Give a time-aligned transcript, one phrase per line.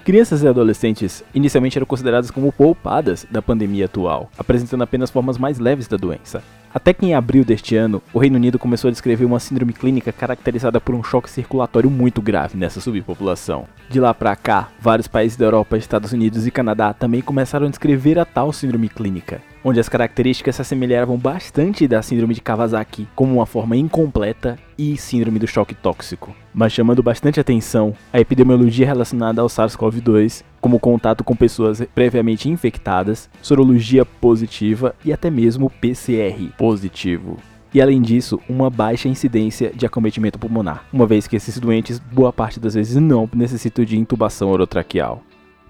[0.04, 5.58] Crianças e adolescentes inicialmente eram consideradas como poupadas da pandemia atual, apresentando apenas formas mais
[5.58, 6.42] leves da doença.
[6.74, 10.10] Até que em abril deste ano, o Reino Unido começou a descrever uma síndrome clínica
[10.10, 13.66] caracterizada por um choque circulatório muito grave nessa subpopulação.
[13.88, 17.70] De lá para cá, vários países da Europa, Estados Unidos e Canadá também começaram a
[17.70, 23.06] descrever a tal síndrome clínica, onde as características se assemelhavam bastante da síndrome de Kawasaki,
[23.14, 26.34] como uma forma incompleta e síndrome do choque tóxico.
[26.52, 33.28] Mas chamando bastante atenção a epidemiologia relacionada ao SARS-CoV-2, como contato com pessoas previamente infectadas,
[33.42, 37.36] sorologia positiva e até mesmo PCR positivo.
[37.74, 42.32] E além disso, uma baixa incidência de acometimento pulmonar, uma vez que esses doentes, boa
[42.32, 45.22] parte das vezes, não necessitam de intubação orotraqueal.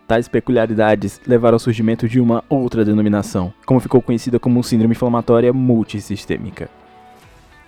[0.07, 5.53] Tais peculiaridades levaram ao surgimento de uma outra denominação, como ficou conhecida como síndrome inflamatória
[5.53, 6.71] multissistêmica.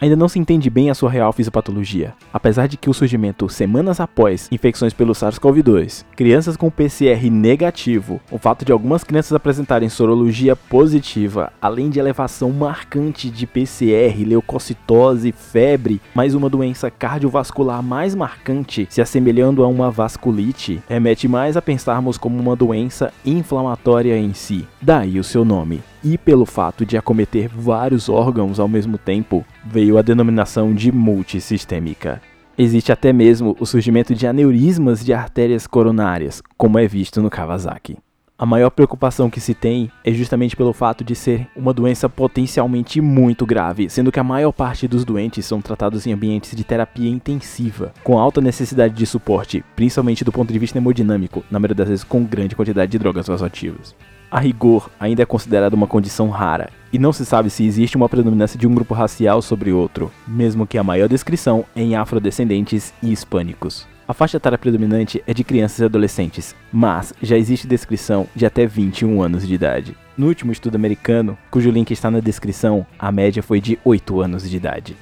[0.01, 3.99] Ainda não se entende bem a sua real fisiopatologia, apesar de que o surgimento semanas
[3.99, 10.55] após infecções pelo SARS-CoV-2, crianças com PCR negativo, o fato de algumas crianças apresentarem sorologia
[10.55, 18.87] positiva, além de elevação marcante de PCR, leucocitose, febre, mais uma doença cardiovascular mais marcante,
[18.91, 24.67] se assemelhando a uma vasculite, remete mais a pensarmos como uma doença inflamatória em si.
[24.81, 29.99] Daí o seu nome e pelo fato de acometer vários órgãos ao mesmo tempo, veio
[29.99, 32.23] a denominação de multissistêmica.
[32.57, 37.99] Existe até mesmo o surgimento de aneurismas de artérias coronárias, como é visto no Kawasaki.
[38.39, 43.01] A maior preocupação que se tem é justamente pelo fato de ser uma doença potencialmente
[43.01, 47.11] muito grave, sendo que a maior parte dos doentes são tratados em ambientes de terapia
[47.11, 51.89] intensiva, com alta necessidade de suporte, principalmente do ponto de vista hemodinâmico, na maioria das
[51.89, 53.97] vezes com grande quantidade de drogas vasoativas
[54.31, 58.09] a rigor, ainda é considerada uma condição rara, e não se sabe se existe uma
[58.09, 62.93] predominância de um grupo racial sobre outro, mesmo que a maior descrição é em afrodescendentes
[63.03, 63.87] e hispânicos.
[64.09, 68.65] A faixa etária predominante é de crianças e adolescentes, mas já existe descrição de até
[68.65, 69.97] 21 anos de idade.
[70.17, 74.49] No último estudo americano, cujo link está na descrição, a média foi de 8 anos
[74.49, 74.97] de idade.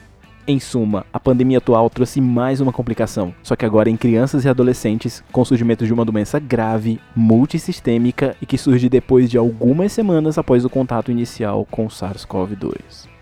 [0.47, 4.49] Em suma, a pandemia atual trouxe mais uma complicação, só que agora em crianças e
[4.49, 9.93] adolescentes, com o surgimento de uma doença grave, multissistêmica e que surge depois de algumas
[9.93, 13.14] semanas após o contato inicial com o SARS-CoV-2.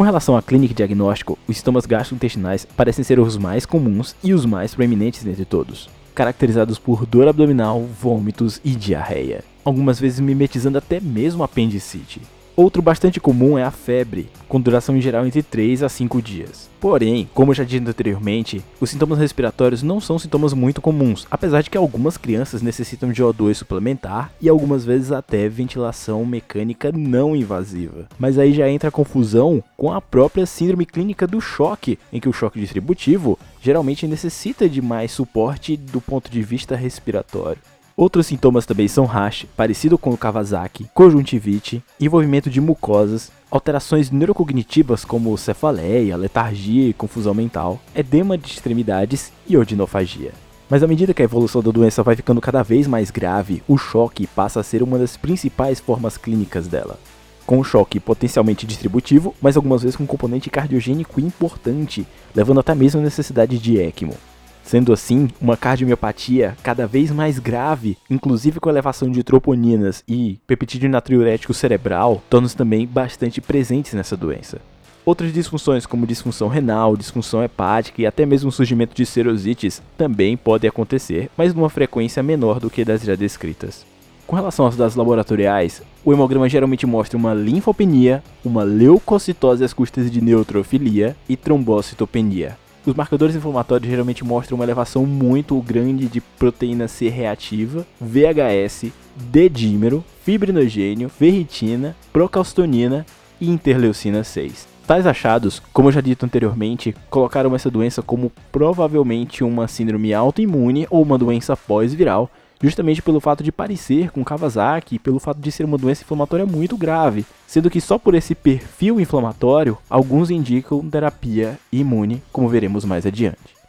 [0.00, 4.32] Com relação à clínica e diagnóstico, os sintomas gastrointestinais parecem ser os mais comuns e
[4.32, 10.78] os mais proeminentes dentre todos, caracterizados por dor abdominal, vômitos e diarreia, algumas vezes mimetizando
[10.78, 12.22] até mesmo apendicite.
[12.60, 16.68] Outro bastante comum é a febre, com duração em geral entre 3 a 5 dias.
[16.78, 21.70] Porém, como já disse anteriormente, os sintomas respiratórios não são sintomas muito comuns, apesar de
[21.70, 28.06] que algumas crianças necessitam de O2 suplementar e algumas vezes até ventilação mecânica não invasiva.
[28.18, 32.28] Mas aí já entra a confusão com a própria síndrome clínica do choque, em que
[32.28, 37.62] o choque distributivo geralmente necessita de mais suporte do ponto de vista respiratório.
[38.00, 45.04] Outros sintomas também são rash, parecido com o Kawasaki, conjuntivite, envolvimento de mucosas, alterações neurocognitivas
[45.04, 50.32] como cefaleia, letargia e confusão mental, edema de extremidades e odinofagia.
[50.70, 53.76] Mas à medida que a evolução da doença vai ficando cada vez mais grave, o
[53.76, 56.98] choque passa a ser uma das principais formas clínicas dela.
[57.44, 62.74] Com um choque potencialmente distributivo, mas algumas vezes com um componente cardiogênico importante, levando até
[62.74, 64.16] mesmo a necessidade de ECMO.
[64.62, 70.88] Sendo assim, uma cardiomiopatia cada vez mais grave, inclusive com elevação de troponinas e peptídeo
[70.88, 74.60] natriurético cerebral, tornam-se também bastante presentes nessa doença.
[75.04, 80.68] Outras disfunções, como disfunção renal, disfunção hepática e até mesmo surgimento de serosites, também podem
[80.68, 83.86] acontecer, mas numa frequência menor do que das já descritas.
[84.26, 90.08] Com relação aos dados laboratoriais, o hemograma geralmente mostra uma linfopenia, uma leucocitose às custas
[90.08, 92.56] de neutrofilia e trombocitopenia.
[92.86, 100.02] Os marcadores inflamatórios geralmente mostram uma elevação muito grande de proteína C reativa, VHS, D-dímero,
[100.24, 103.04] fibrinogênio, ferritina, procalcitonina
[103.38, 104.66] e interleucina 6.
[104.86, 111.02] Tais achados, como já dito anteriormente, colocaram essa doença como provavelmente uma síndrome autoimune ou
[111.02, 112.30] uma doença pós-viral,
[112.60, 116.44] justamente pelo fato de parecer com Kawasaki e pelo fato de ser uma doença inflamatória
[116.44, 122.84] muito grave, sendo que só por esse perfil inflamatório, alguns indicam terapia imune, como veremos
[122.84, 123.60] mais adiante.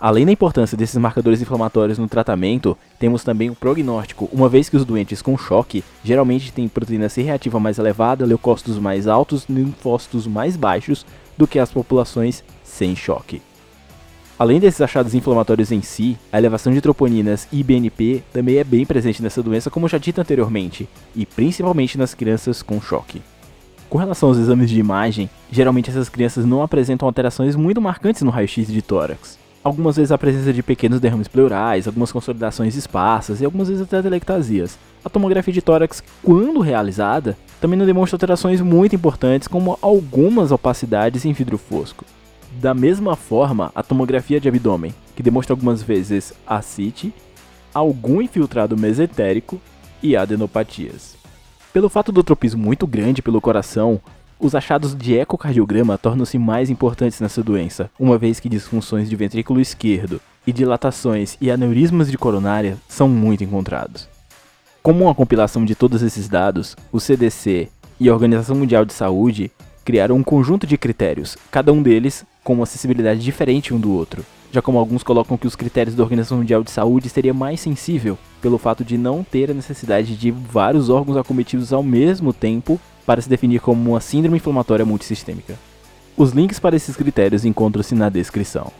[0.00, 4.76] Além da importância desses marcadores inflamatórios no tratamento, temos também o prognóstico, uma vez que
[4.76, 9.52] os doentes com choque geralmente têm proteína C reativa mais elevada, leucócitos mais altos e
[9.52, 11.04] linfócitos mais baixos
[11.36, 13.42] do que as populações sem choque.
[14.38, 18.86] Além desses achados inflamatórios em si, a elevação de troponinas e BNP também é bem
[18.86, 23.20] presente nessa doença, como já dito anteriormente, e principalmente nas crianças com choque.
[23.90, 28.30] Com relação aos exames de imagem, geralmente essas crianças não apresentam alterações muito marcantes no
[28.30, 29.36] raio-x de tórax.
[29.64, 34.00] Algumas vezes a presença de pequenos derrames pleurais, algumas consolidações esparsas e algumas vezes até
[34.00, 34.78] telectasias.
[35.04, 41.24] A tomografia de tórax, quando realizada, também não demonstra alterações muito importantes, como algumas opacidades
[41.24, 42.04] em vidro fosco.
[42.52, 47.12] Da mesma forma, a tomografia de abdômen, que demonstra algumas vezes ascite,
[47.72, 49.60] algum infiltrado mesentérico
[50.02, 51.16] e adenopatias.
[51.72, 54.00] Pelo fato do tropismo muito grande pelo coração,
[54.40, 59.60] os achados de ecocardiograma tornam-se mais importantes nessa doença, uma vez que disfunções de ventrículo
[59.60, 64.08] esquerdo e dilatações e aneurismas de coronária são muito encontrados.
[64.82, 67.68] Como uma compilação de todos esses dados, o CDC
[68.00, 69.50] e a Organização Mundial de Saúde
[69.84, 74.24] criaram um conjunto de critérios, cada um deles com uma acessibilidade diferente um do outro,
[74.50, 78.16] já como alguns colocam que os critérios da Organização Mundial de Saúde seria mais sensível,
[78.40, 83.20] pelo fato de não ter a necessidade de vários órgãos acometidos ao mesmo tempo para
[83.20, 85.56] se definir como uma síndrome inflamatória multissistêmica.
[86.16, 88.72] Os links para esses critérios encontram-se na descrição.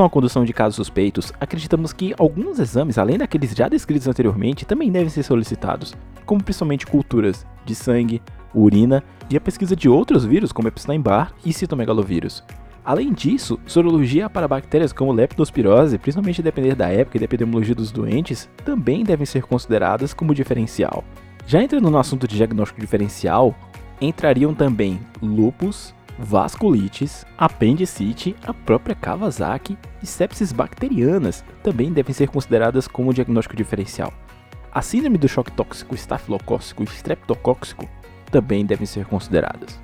[0.00, 4.64] Relação à condução de casos suspeitos, acreditamos que alguns exames, além daqueles já descritos anteriormente,
[4.64, 5.94] também devem ser solicitados,
[6.24, 8.22] como principalmente culturas de sangue,
[8.54, 12.42] urina e a pesquisa de outros vírus como Epstein-Barr e citomegalovírus.
[12.82, 17.92] Além disso, sorologia para bactérias como leptospirose, principalmente depender da época e da epidemiologia dos
[17.92, 21.04] doentes, também devem ser consideradas como diferencial.
[21.46, 23.54] Já entrando no assunto de diagnóstico diferencial,
[24.00, 32.86] entrariam também lupus, vasculites, apendicite, a própria Kawasaki e sepsis bacterianas também devem ser consideradas
[32.86, 34.12] como diagnóstico diferencial.
[34.70, 37.88] A síndrome do choque tóxico estafilocócico e streptocóxico
[38.30, 39.80] também devem ser consideradas.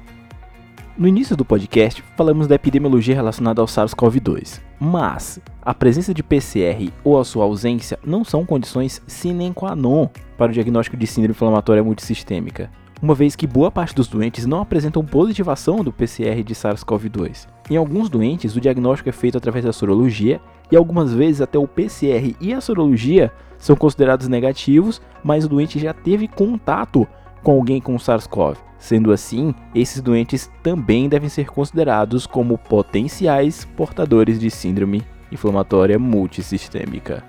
[0.96, 6.90] No início do podcast, falamos da epidemiologia relacionada ao SARS-CoV-2, mas a presença de PCR
[7.04, 10.08] ou a sua ausência não são condições sine qua non
[10.38, 14.62] para o diagnóstico de síndrome inflamatória multissistêmica uma vez que boa parte dos doentes não
[14.62, 17.46] apresentam positivação do PCR de SARS-CoV-2.
[17.70, 20.40] Em alguns doentes, o diagnóstico é feito através da sorologia
[20.70, 25.78] e algumas vezes até o PCR e a sorologia são considerados negativos, mas o doente
[25.78, 27.06] já teve contato
[27.42, 28.56] com alguém com SARS-CoV.
[28.78, 37.24] Sendo assim, esses doentes também devem ser considerados como potenciais portadores de síndrome inflamatória multissistêmica.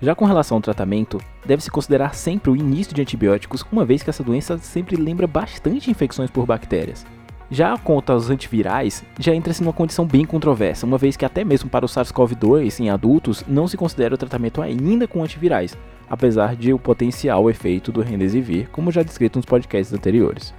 [0.00, 4.10] Já com relação ao tratamento, deve-se considerar sempre o início de antibióticos, uma vez que
[4.10, 7.06] essa doença sempre lembra bastante infecções por bactérias.
[7.50, 11.70] Já quanto aos antivirais, já entra-se numa condição bem controversa, uma vez que até mesmo
[11.70, 15.76] para o SARS-CoV-2 em adultos não se considera o tratamento ainda com antivirais,
[16.08, 20.52] apesar de o potencial efeito do Remdesivir, como já descrito nos podcasts anteriores.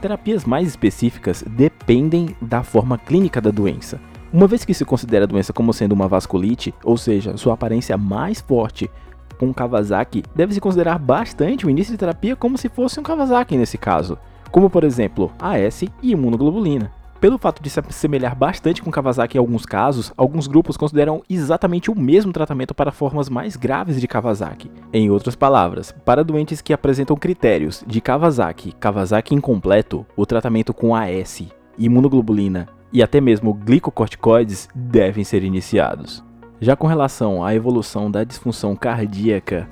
[0.00, 4.00] Terapias mais específicas dependem da forma clínica da doença.
[4.32, 7.98] Uma vez que se considera a doença como sendo uma vasculite, ou seja, sua aparência
[7.98, 8.90] mais forte
[9.38, 13.76] com Kawasaki, deve-se considerar bastante o início de terapia como se fosse um Kawasaki nesse
[13.76, 14.16] caso,
[14.50, 16.90] como por exemplo AS e imunoglobulina.
[17.20, 21.90] Pelo fato de se assemelhar bastante com Kawasaki em alguns casos, alguns grupos consideram exatamente
[21.90, 24.70] o mesmo tratamento para formas mais graves de Kawasaki.
[24.94, 30.96] Em outras palavras, para doentes que apresentam critérios de Kawasaki, Kawasaki incompleto, o tratamento com
[30.96, 31.42] AS,
[31.78, 36.22] imunoglobulina e até mesmo glicocorticoides devem ser iniciados.
[36.60, 39.68] Já com relação à evolução da disfunção cardíaca,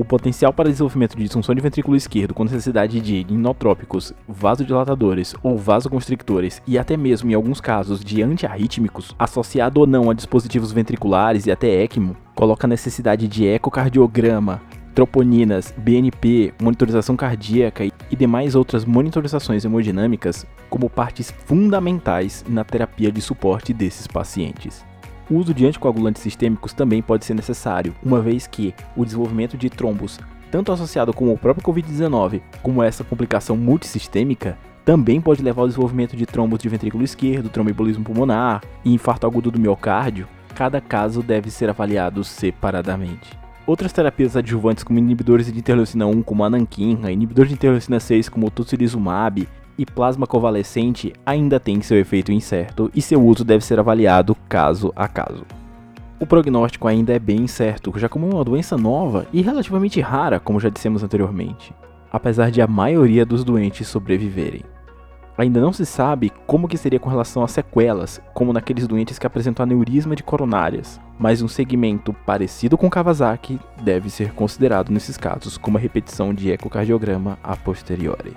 [0.00, 5.58] o potencial para desenvolvimento de disfunção de ventrículo esquerdo com necessidade de inotrópicos, vasodilatadores ou
[5.58, 11.44] vasoconstrictores e até mesmo em alguns casos de antiarrítmicos, associado ou não a dispositivos ventriculares
[11.44, 14.62] e até ECMO, coloca a necessidade de ecocardiograma,
[15.00, 23.22] troponinas, BNP, monitorização cardíaca e demais outras monitorizações hemodinâmicas como partes fundamentais na terapia de
[23.22, 24.84] suporte desses pacientes.
[25.30, 29.70] O uso de anticoagulantes sistêmicos também pode ser necessário, uma vez que o desenvolvimento de
[29.70, 35.68] trombos, tanto associado com o próprio Covid-19 como essa complicação multissistêmica, também pode levar ao
[35.68, 40.28] desenvolvimento de trombos de ventrículo esquerdo, tromboembolismo pulmonar e infarto agudo do miocárdio.
[40.54, 43.39] Cada caso deve ser avaliado separadamente.
[43.70, 48.28] Outras terapias adjuvantes como inibidores de interleucina 1 como a ananquina, inibidor de interleucina 6
[48.28, 49.46] como o tocilizumab
[49.78, 54.92] e plasma convalescente ainda têm seu efeito incerto e seu uso deve ser avaliado caso
[54.96, 55.46] a caso.
[56.18, 60.40] O prognóstico ainda é bem incerto, já como é uma doença nova e relativamente rara,
[60.40, 61.72] como já dissemos anteriormente,
[62.10, 64.64] apesar de a maioria dos doentes sobreviverem.
[65.40, 69.26] Ainda não se sabe como que seria com relação a sequelas, como naqueles doentes que
[69.26, 75.56] apresentam aneurisma de coronárias, mas um segmento parecido com Kawasaki deve ser considerado nesses casos
[75.56, 78.36] como a repetição de ecocardiograma a posteriori.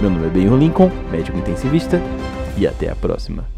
[0.00, 2.00] Meu nome é Benhur Lincoln, médico intensivista,
[2.56, 3.57] e até a próxima.